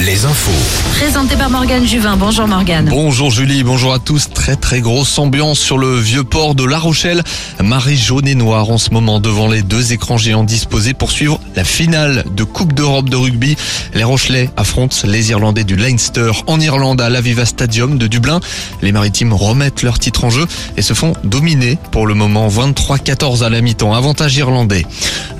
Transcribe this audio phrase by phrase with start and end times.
[0.00, 0.50] les infos.
[0.96, 2.16] Présenté par Morgane Juvin.
[2.16, 2.88] Bonjour Morgane.
[2.88, 4.28] Bonjour Julie, bonjour à tous.
[4.30, 7.22] Très très grosse ambiance sur le vieux port de La Rochelle.
[7.62, 11.40] Marée jaune et noire en ce moment devant les deux écrans géants disposés pour suivre
[11.56, 13.56] la finale de Coupe d'Europe de rugby.
[13.94, 18.40] Les Rochelais affrontent les Irlandais du Leinster en Irlande à l'Aviva Stadium de Dublin.
[18.82, 20.46] Les Maritimes remettent leur titre en jeu
[20.76, 23.94] et se font dominer pour le moment 23-14 à la mi-temps.
[23.94, 24.86] Avantage irlandais.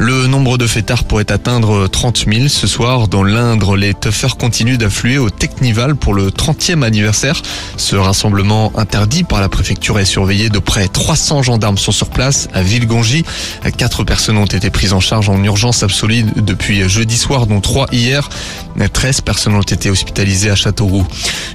[0.01, 3.77] Le nombre de fêtards pourrait atteindre 30 000 ce soir dans l'Indre.
[3.77, 7.43] Les tuffers continue d'affluer au Technival pour le 30e anniversaire.
[7.77, 12.49] Ce rassemblement interdit par la préfecture est surveillé de près 300 gendarmes sont sur place
[12.55, 13.25] à Villegongy.
[13.77, 17.87] Quatre personnes ont été prises en charge en urgence absolue depuis jeudi soir, dont trois
[17.91, 18.29] hier.
[18.93, 21.07] 13 personnes ont été hospitalisées à Châteauroux.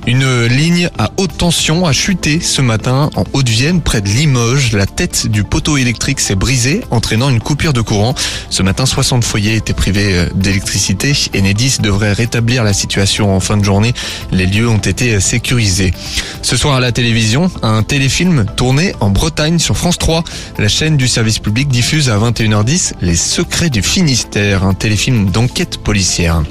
[0.05, 4.73] Une ligne à haute tension a chuté ce matin en Haute-Vienne, près de Limoges.
[4.73, 8.13] La tête du poteau électrique s'est brisée, entraînant une coupure de courant.
[8.49, 11.13] Ce matin, 60 foyers étaient privés d'électricité.
[11.35, 13.93] Enedis devrait rétablir la situation en fin de journée.
[14.31, 15.93] Les lieux ont été sécurisés.
[16.41, 20.23] Ce soir à la télévision, un téléfilm tourné en Bretagne sur France 3.
[20.57, 25.77] La chaîne du service public diffuse à 21h10 Les secrets du Finistère, un téléfilm d'enquête
[25.77, 26.43] policière.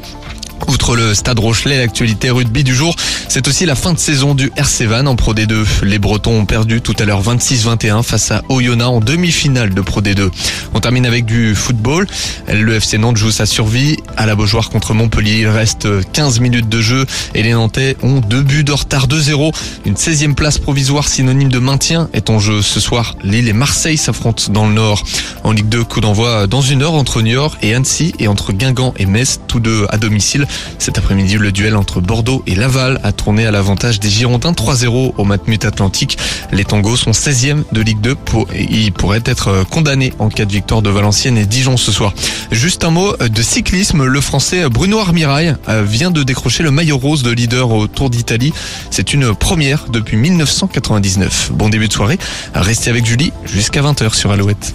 [0.68, 2.94] Outre le Stade Rochelet, l'actualité rugby du jour,
[3.28, 5.64] c'est aussi la fin de saison du RC Van en Pro D2.
[5.82, 10.00] Les Bretons ont perdu tout à l'heure 26-21 face à Oyonnax en demi-finale de Pro
[10.00, 10.30] D2.
[10.74, 12.06] On termine avec du football.
[12.52, 15.40] Le FC Nantes joue sa survie à la Beaujoire contre Montpellier.
[15.40, 19.54] Il reste 15 minutes de jeu et les Nantais ont deux buts de retard 2-0.
[19.84, 23.16] Une 16e place provisoire synonyme de maintien est en jeu ce soir.
[23.22, 25.02] Lille et Marseille s'affrontent dans le Nord.
[25.44, 28.94] En Ligue 2, coup d'envoi dans une heure entre Niort et Annecy et entre Guingamp
[28.98, 30.46] et Metz, tous deux à domicile.
[30.78, 35.14] Cet après-midi, le duel entre Bordeaux et Laval a tourné à l'avantage des Girondins 3-0
[35.16, 36.18] au Matmut Atlantique.
[36.50, 40.44] Les Tangos sont 16e de Ligue 2 pour, et ils pourraient être condamnés en cas
[40.44, 42.12] de victoire de Valenciennes et Dijon ce soir.
[42.50, 44.04] Juste un mot de cyclisme.
[44.04, 48.52] Le français Bruno Armirail vient de décrocher le maillot rose de leader au Tour d'Italie.
[48.90, 51.50] C'est une première depuis 1999.
[51.52, 52.18] Bon début de soirée.
[52.54, 54.74] Restez avec Julie jusqu'à 20h sur Alouette.